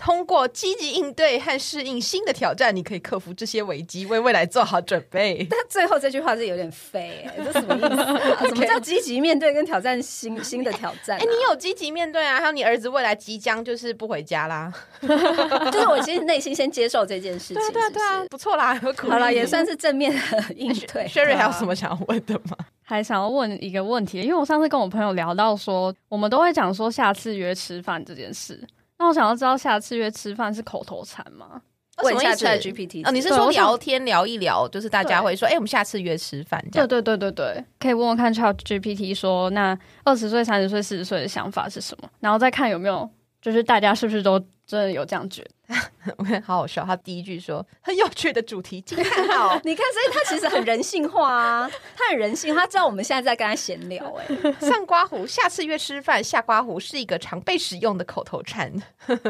[0.00, 5.46] 通过积极应对和适应新的挑战，你可以克服这些危机，为未来做好准备。
[5.50, 8.46] 但最后这句话是有点废、欸，这什么意思、 啊？
[8.48, 12.40] 什么叫积极面对跟挑战新 新的挑战、啊哎、你有积极面对啊？
[12.40, 14.72] 还有你儿子未来即将就是不回家啦。
[15.02, 21.06] 就是我其实内心先接受这件事情，对啊，对啊，对啊，不错啦，好了，也算是正面的应对。
[21.08, 22.56] Sherry 还有什么想要问的吗？
[22.82, 28.58] 还想要问一个问题，因为我上次跟我朋友聊到说，我们都会讲说下次约吃饭这件事。
[29.00, 31.62] 那我想要知道，下次约吃饭是口头禅吗？
[32.02, 36.86] 问一下什么意思 ChatGPT 啊，你是说聊天聊一聊，就是大家会说，哎、我们下次约吃饭这样。
[36.86, 43.08] 对对对对对，可以问问看 Chat GPT 说，那二十岁、三十岁、四十岁的想法是什么，然后再看有没有，
[43.42, 45.50] 就是大家是不是都真的有这样觉得？
[46.18, 49.58] 我看好好笑，他第一句说很有趣的主题，今天好。
[49.64, 54.26] 你看，所以他其实很人性化啊， 他很人性，他知道我们现在在跟他闲聊、哎，
[54.60, 56.22] 上刮胡，下次约吃饭。
[56.22, 58.72] 下刮胡是一个常被使用的口头禅，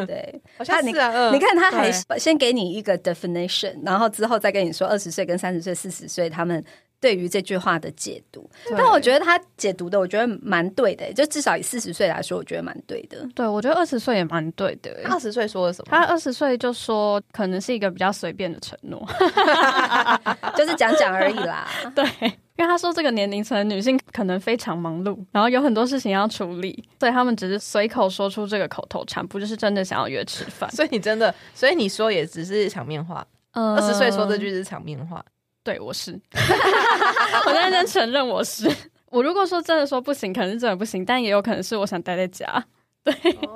[0.06, 1.10] 对，好像你是啊。
[1.12, 6.64] 嗯你看，他还对先给你一个 definition，然后之后再跟你说二十岁跟三十岁、四十岁他们
[7.00, 8.48] 对于这句话的解读。
[8.76, 13.26] 但我觉得他解读的，我觉得蛮对的，就至少以四十岁来说，我觉得蛮对的。
[13.34, 14.94] 对，我觉得二十岁也蛮对的。
[15.04, 15.88] 二十岁说了什么？
[15.90, 19.04] 他二十岁就说，可能是一个比较随便的承诺，
[20.56, 21.66] 就是讲讲而已啦。
[21.94, 22.04] 对，
[22.56, 30.70] 因为他说这个年龄层女性可能非常忙碌，然后有很多事情要处理，所以他们只是随口说出这个口头禅，不就是真的想要约吃饭。
[30.70, 33.26] 所以你真的，所以你说也只是场面话。
[33.52, 35.24] 二十岁说这句是场面话，
[35.62, 36.12] 对我是，
[37.46, 38.70] 我认真承认我是。
[39.10, 42.64] 我如果说真的说不行，可能是真的不行，但也有可能是我想待在家。
[43.02, 43.12] 对，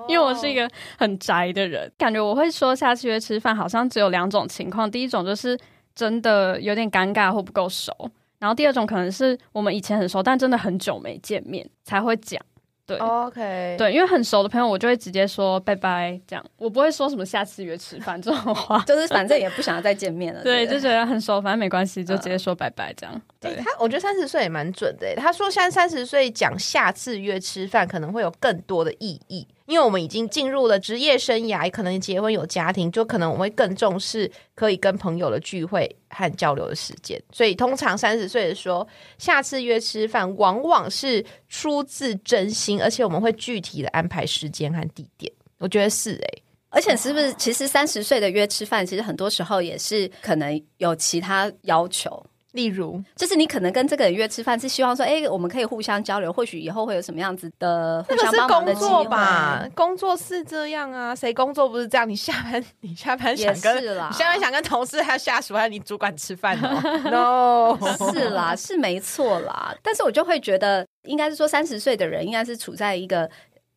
[0.08, 4.90] 因为我是一个很宅的人，感觉我会说下次约吃饭，好像只有两种情况。
[4.90, 5.56] 第一种就是
[5.94, 7.92] 真的有点尴尬或不够熟，
[8.38, 12.40] 然后第二种可能是我们以前很熟，但真的很久没见面才会讲。
[12.87, 20.42] 对，OK，对，因为很熟的朋友，我就会直接说拜拜，这样我不会说什么下次约吃饭这种话， 就是反正也不想要再见面了。
[20.42, 23.23] 对，就觉得很熟，反正没关系，就直接说拜拜这样。
[23.40, 25.14] 对他，我觉得三十岁也蛮准的。
[25.16, 29.47] 他说，现在三十岁讲下次约吃饭，可能会有更多的意义。
[29.66, 37.20] 因为我们已经进入了职业生涯，可能结婚有家庭，就可能我们会更重视可以跟朋友的聚会和交流的时间。
[37.33, 45.33] 所以通常三十岁的说下次约吃饭，往往是出自真心，而且我们会具体的安排时间和地点。
[45.59, 52.24] 我觉得是诶，而且是不是其实三十岁的约吃饭，其实很多时候也是可能有其他要求。
[52.54, 59.68] 例如，就是你可能跟这个人约吃饭，是希望说，哎，我们可以互相交流，或许以后会有什么样子的互相帮忙的机会吧？
[59.74, 62.08] 工作是这样啊，谁工作不是这样？
[62.08, 66.56] 你下班，你下班想跟，你下班想跟同事还有下属还有你主管吃饭？
[67.10, 67.76] No，
[68.12, 69.74] 是啦，是没错啦。
[69.82, 73.28] 但是我就会觉得，应该是说三十岁的人应该是处在一个。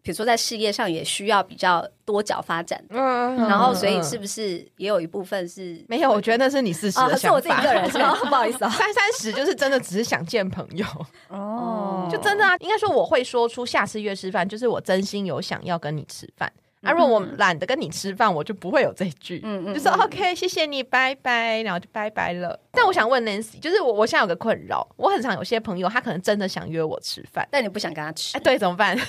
[0.08, 6.10] 比如说，在事业上也需要比较多角发展，嗯，然后所以是不是也有一部分是没有？
[6.10, 10.86] 我觉得那是你四十的想法，是我自己个人， 不好意思啊，三三十就是真的只是想见朋友。
[11.28, 16.50] 哦，就真的啊，应该说我会说出下次约吃饭，就是我真心有想要跟你吃饭。
[16.84, 22.60] 啊，如果我懒得跟你吃饭，我就不会有这句，嗯嗯，就说 OK，谢谢你，拜拜，然后就拜拜了。
[22.72, 28.96] 但我想问 Nancy，就是我我现在有个困扰，我很常有些朋友，他可能真的想约我吃饭，但你不想跟他吃，哎，对，怎么办？
[28.96, 29.00] 哎，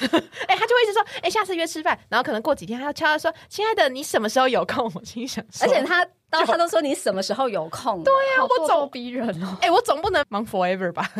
[0.56, 4.90] 他就会一直说，哎，下次约吃饭，然后可能过几天他要悄悄说，亲爱的，你什么时候有空？
[4.94, 8.02] 我心想，而且他到他都说你什么时候有空？
[8.02, 11.06] 对呀，我总逼人哦，哎，我总不能忙 forever 吧？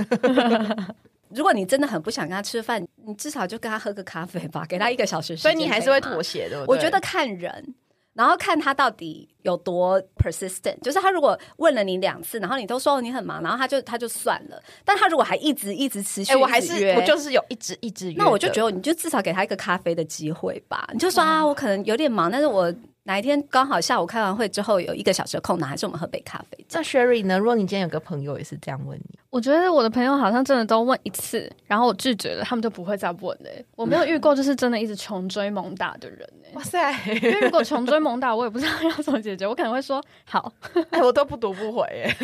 [1.34, 5.50] 如果你真的很不想跟他吃饭，你至少就跟他喝个咖啡吧， 给他一个小时时间。
[5.50, 6.64] 所以你还是会妥协的。
[6.66, 7.74] 我觉得看人，
[8.14, 10.80] 然后看他到底有多 persistent。
[10.82, 14.62] 就是他如果问了你两次，然后你都说你很忙，然后他就他就算了。
[14.84, 18.16] 但他如果还一直一直持续，我还是我就是有一直一直约。
[18.18, 20.88] 那我就觉得你就至少给他一个咖啡的机会吧。
[20.92, 22.72] 你就说啊，我可能有点忙，但是我。
[23.08, 25.66] 哪一天刚好下午开完会之后有一个小时的空档？
[25.66, 26.62] 还是我们喝杯咖啡？
[26.72, 27.38] 那 Sherry 呢？
[27.38, 33.64] 如果你今天有个朋友也是这样问你，我觉得我的朋友好像真的都问一次，然后我拒绝了，他们就不会再问嘞。
[33.76, 36.50] 我没有遇过就是真的一直穷追猛打的人哎。
[36.52, 36.92] 哇塞！
[37.06, 39.46] 因为如果穷追猛打，我也不知道要怎么解决。
[39.46, 40.52] 我可能会说好，
[40.90, 42.14] 哎，我都不读不回哎，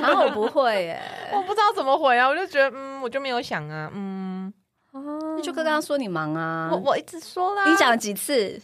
[0.00, 1.02] 然 后我不会哎，
[1.36, 4.50] 我不知道怎么回啊，我就觉得嗯，我就没有想啊，嗯，
[4.92, 8.58] 哦，你就跟刚刚说你忙啊，我我一直说啦，你讲了几次？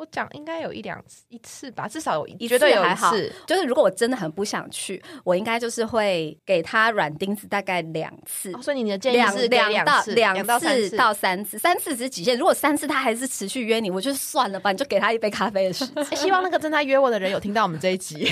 [0.00, 3.12] 我讲应该有一两次一次吧，至少有一次还好。
[3.46, 8.50] 就是如果我真的很不想去，我应该就是会给他软钉子，大概两次。
[8.62, 12.38] 所以你的建议是两到两次到三次，三次只是极限。
[12.38, 16.02] 如果三次他还是持续约你，我就算了吧，你就给他一杯咖啡的时间。
[16.16, 18.24] 希望那个正在约我的人有听到我们这一集，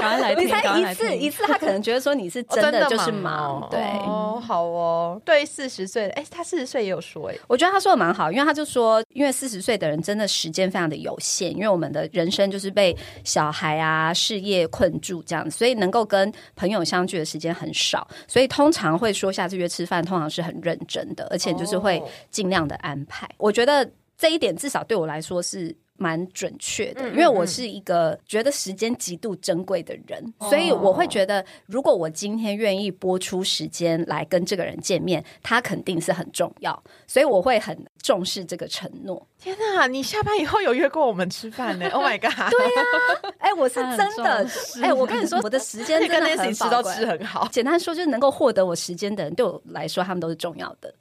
[0.00, 0.48] 赶快来听。
[0.76, 5.22] 一次一次，他可能觉得说你是真的就是忙，对哦，好哦。
[5.24, 10.95] 对四十岁的，哎，他四十岁也有说，哎，我觉得他说的蛮好，因为他就说，因为四十岁的人真的时间非常的。
[10.96, 23.28] 有限，因为我们的人生就是被小孩啊、事业困住这样，所以能够跟朋友相聚的时间很少，所以通常会说下次约吃饭，通常是很认真的，而且就是会尽量的安排。
[23.38, 25.76] 我觉得这一点至少对我来说是。
[25.96, 39.26] 蛮准确的，因为我是一个觉得时间极度珍贵的人，所以我会觉得，如果我今天愿意播出时间来跟这个人见面，他肯定是很重要，所以我会很重视这个承诺。
[39.38, 41.88] 天哪，你下班以后有约过我们吃饭呢？
[41.96, 42.50] Oh my god！
[42.50, 44.46] 对呀，哎，我是真的，
[44.82, 47.48] 哎，我跟你说，我的时间真的很 吃都吃很好。
[47.50, 50.92] 简单说，就是能够获得我时间的人，对我来说，他们都是重要的。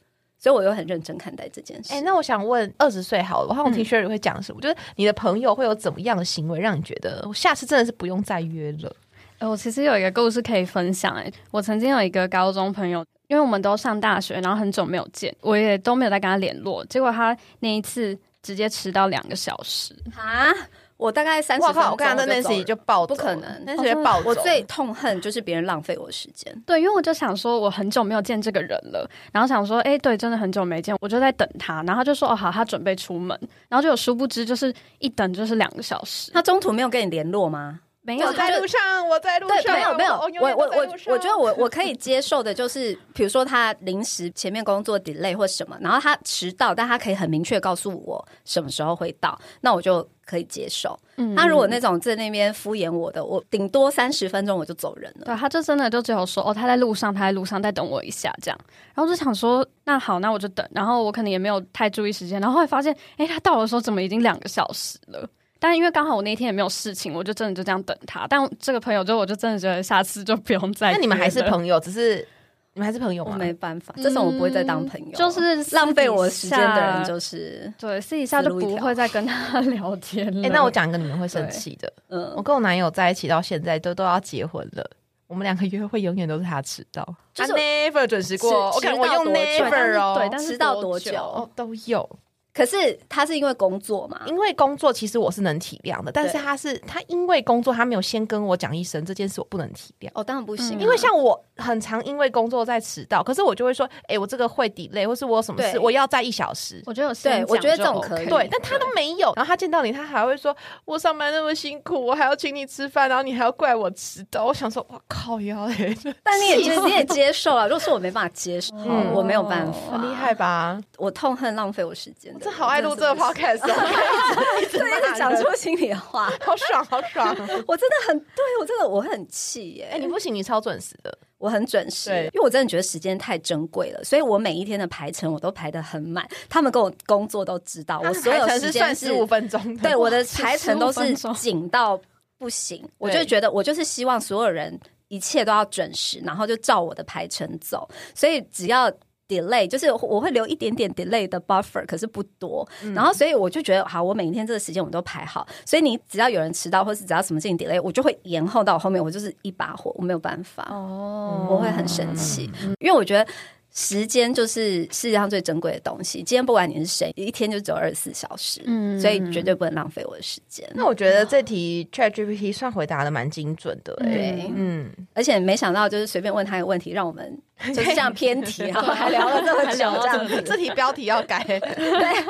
[0.45, 1.91] 所以，我又很认真看待这件事。
[1.91, 4.61] 哎，那我想问，二十岁好了，我好像听 Sherry 会讲什么？
[4.61, 8.95] 就是你的朋友会有怎么样的行为，让你觉得我下次真的是不用再约了？
[9.39, 11.15] 哎，我其实有一个故事可以分享。
[11.15, 16.85] 哎，我曾经有一个高中朋友，因为我们都上大学，然后很久没有见，我也都没有再跟他联络。
[16.85, 20.53] 结果他那一次直接迟到两个小时啊！
[20.97, 21.91] 我大概三十分钟我靠！
[21.91, 24.29] 我看到 Nancy 就暴走不可能，Nancy 会暴走。
[24.29, 26.55] 我最痛恨就是别人浪费我时间。
[26.65, 37.81] 对，因为我就想说，我很久没有见这个人了，然后想说，哎，对，真的很久没见，我就在等他，然后他就说，哦，好，他准备出门，然后就有殊不知，就是一等就是两个小时，他中途没有跟你联络吗？
[38.07, 50.97] 没有我在路上，我在路对，上，没有没有，我我我我我觉得我我我可以接受的就是，比如说他临时前面工作 delay 或什么，然后他迟到，但他可以很明确告诉我什么时候会到，那我就可以接受。
[51.17, 55.25] 嗯他如果那种在那边敷衍我的，我顶多三十分钟我就走人了。
[55.25, 58.59] 对，他就真的就只有说，哦，他在路上，他在路上，再等我一下这样。
[58.93, 60.67] 然后就想说，那好，那我就等。
[60.71, 65.29] 然后我可能也没有太注意时间，然后后来发现，哎，他到的时候怎么已经两个小时了？
[65.57, 68.27] 但因为刚好我那天也没有事情，我就真的就这样等他。
[68.27, 70.91] 但这个朋友就我就真的觉得下次就不用再。
[70.91, 71.41] 那你们还是？
[71.43, 72.27] 朋友，只是
[72.75, 73.37] 你们还是朋友我吗？
[73.37, 80.45] 没办法，这种我不会再当朋友，嗯就是浪费我时间的人就是对，私底下就不会再跟他聊天了。
[80.45, 84.85] 哎、那我讲一个你们会生气的，嗯 我嗯，跟我男友在一起到现在都都要结婚了。
[85.27, 87.03] 我们两个约会永远都是他迟到，
[87.33, 88.51] 就是他 never 准时过。
[88.73, 92.19] 迟我看我用迟到多久 never 哦，对，但是迟到多多久哦都有。
[92.55, 100.09] 可是他是因为工作嘛，因为工作其实我是能体谅的，但是他是他因为工作他没有先跟我讲一声这件事，我不能体谅。
[100.13, 106.81] 哦，当然不行啊，嗯因为像我很常因为工作在迟到，可是我就会说，哎、我这个会 delay，或是我有什么事，我要在一小时。
[106.85, 109.33] 我觉得有事对我觉得这种可以对，但他都没有。
[109.35, 117.67] 然后他见到你，他还会说：“我上班那么辛苦，我还要请你吃饭，然后你还要怪我迟到。”我想说：“哇靠腰嘞，但你也接你也接受了。
[117.67, 120.35] 如果是我没办法接受，嗯我没有办法，很厉害。
[120.35, 120.77] 吧？
[120.97, 123.73] 我痛恨浪费我时间的人，这好爱录这个 podcast 哦，
[124.61, 127.35] 一直 对，一直讲出心里话， 好爽，好爽。
[127.67, 129.89] 我真的很对我真的我很气耶。
[129.91, 131.17] 哎，你不行，你超准时的。
[131.39, 136.23] 我很准时，对因为我真的觉得时间太珍贵了，所以我每一天的排程我都排的很满。
[136.47, 141.99] 他们跟我工作都知道，我所有时间是十五分钟的，对我的排程都是钟紧到
[142.37, 148.91] 不行，我就觉得我就是希望所有人一切都要准时，然后就照我的排程走，所以只要。
[149.27, 152.67] Delay 就是我会留一点点 delay 的 buffer，可是不多。
[152.93, 155.47] 然后所以我就觉得，好，我每一天这个时间我都排好。
[155.65, 162.49] 所以你只要有人迟到，或是只要什么事情 delay，我就会延后到我后面，我就是一把火，我没有办法，哦我会很生气，
[162.79, 163.27] 因为我觉得。
[163.75, 166.23] 时间就是世界上最珍贵的东西。
[166.23, 170.65] 今天不管你是谁，一天就只有二十四小时，嗯所以绝对不能浪费我的时间。
[170.73, 177.37] 那我觉得这题 Chat GPT 算回答的蛮精准的、欸，对嗯，而且没想到，就是随便问他一个问题，让我们
[177.75, 180.41] 就是这样偏题，然后还聊了这么久， 这样子。
[180.45, 181.59] 这题标题要改， 对，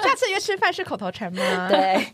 [0.01, 2.07] 下次约吃饭是口头禅吗？，对，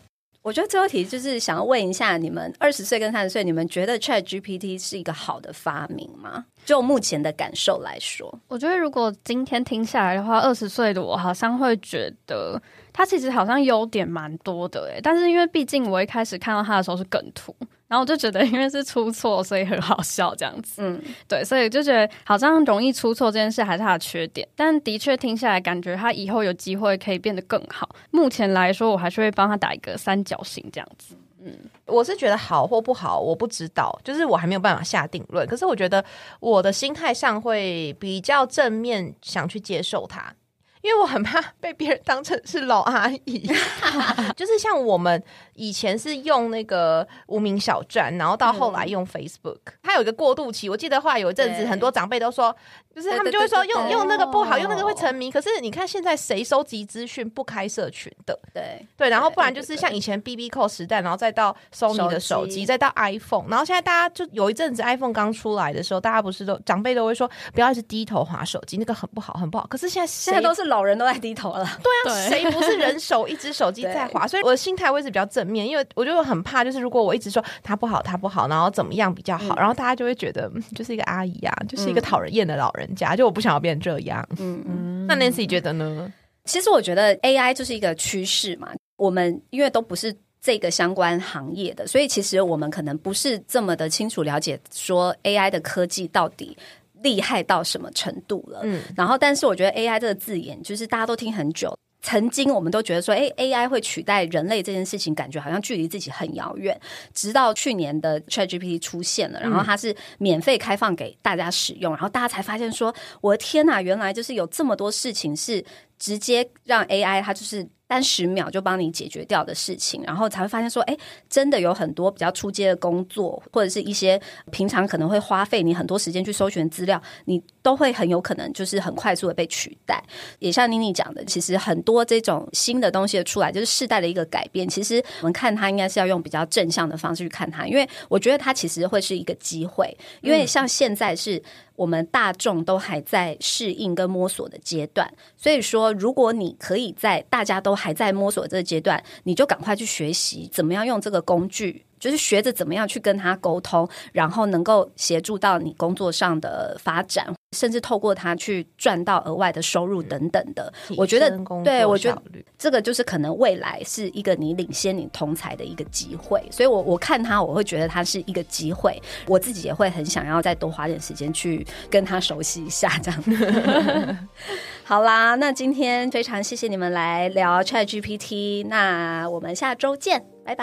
[0.43, 6.45] 我觉得最后一题就是想要问一下你们，二十岁跟三十岁，你们觉得 Chat GPT 是一个好的发明吗？
[6.65, 12.59] 就目前的感受来说，我觉得如果今天听下来的话，二十岁的我好像会觉得
[12.91, 17.55] 它其实好像优点蛮多的诶，但是因为毕竟我一开始看到它的时候是梗图，
[17.91, 20.81] 然后我就觉得因为是出错，所以很好笑这样子。
[20.81, 27.93] 嗯，对，所以就觉得好像容易出错这件事还是他的缺点，但的确听下来感觉他以后有机会可以变得更好。
[28.11, 31.17] 目前来说，我还是会帮他打一个三角形这样子。
[31.43, 31.51] 嗯
[31.87, 35.45] 我是觉得好或不好，我不知道，就是我还没有办法下定论。
[35.45, 36.01] 可是我觉得
[36.39, 40.33] 我的心态上会比较正面，想去接受它。
[40.81, 43.47] 因为我很怕被别人当成是老阿姨，
[44.35, 45.21] 就是像我们
[45.53, 50.69] 以前是用那个无名小站，然后到后来用 Facebook，、它有一个过渡期。
[50.69, 52.55] 我记得后来有一阵子，很多长辈都说，
[52.95, 55.31] 就是他们就会说用用那个不好，哦用那个会沉迷。
[55.31, 58.37] 可是你看现在谁收集资讯不开社群的？
[58.53, 69.67] 对，对，然后不然就是像以前 B B 扣时代，然后再到 Sony 的手机，再到 iPhone，然后现在大家就有一阵子 iPhone 刚出来的时候，大家不是都长辈都会说不要一直低头划手机，那个很不好，很不好。
[69.67, 71.69] 可是现在现在都是老人都在低头了。
[72.03, 74.25] 对啊，谁不是人手一只手机在滑？
[74.25, 84.25] 所以我的心态我一直比较正面，因为我就很怕，就是如果我一直说他不好，他不好，然后怎么样比较好，嗯然后大家就会觉得嗯就是一个阿姨啊，就是一个讨人厌的老人家，就我不想要变成这样。
[84.39, 85.05] 嗯嗯。
[85.05, 86.11] 那 Nancy 觉得呢？
[86.45, 90.15] 其实我觉得 AI 就是一个趋势嘛，我们因为都不是。
[90.43, 96.57] 这个相关行业的，所以其实我们可能不是这么的清楚了解，说 AI 的科技到底
[97.03, 98.61] 厉害到什么程度了。
[98.63, 101.77] 嗯，然后，但是我觉得 AI 这个字眼，就是大家都听很久。
[102.03, 106.75] 曾经我们都觉得说，哎，AI 会取代人类这件事情，感觉好像距离自己很遥远。
[107.13, 112.91] 直到去年的 ChatGPT 出现了，然后它是免费开放给大家使用，然后大家才发现说，
[113.21, 115.63] 我的天呐，原来就是有这么多事情是
[115.99, 120.97] 直接让 AI 它就是但十秒就帮你解决掉的事情，然后才会发现说，哎，
[121.29, 124.17] 真的有很多比较出街的工作，或者是一些
[124.49, 130.01] 平常可能会花费你很多时间去搜寻资料，你都会很有可能就是很快速的被取代。
[130.39, 134.65] 也像妮妮讲的，其实很多这种新的东西的出来，就是世代的一个改变。
[134.65, 141.43] 其实我们看它，应该是要用比较正向的方式去看它，因为我觉得它其实会是一个机会，因为像现在是。
[141.81, 151.83] 我们大众都还在适应跟摸索的阶段，所以说，如果你可以在大家都还在摸索这个阶段，你就赶快去学习怎么样用这个工具。
[152.01, 160.73] 就是学着怎么样去跟他沟通，然后能够协助到你工作上的发展，甚至透过他去赚到额外的收入等等的。
[160.97, 161.29] 我觉得，
[161.63, 162.21] 对我觉得
[162.57, 166.43] 这个就是可能未来是一个你领先你同才的一个机会。
[166.49, 168.99] 所以，我我看他，我会觉得他是一个机会。
[169.27, 173.23] 我自己也会很想要再多花点时间去跟他熟悉一下，这样。
[174.83, 180.55] 好啦，那今天非常谢谢你们来聊 Chat GPT，那我们下周见，拜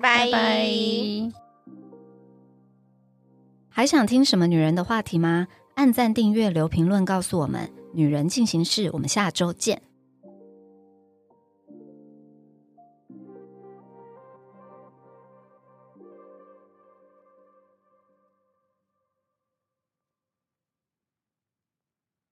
[0.00, 0.30] 拜。
[0.30, 1.32] 拜！
[3.68, 5.48] 还想听什么女人的话题吗？
[5.74, 7.70] 按赞、订阅、留评论，告诉我们。
[7.92, 9.82] 女人进行式，我们下周见。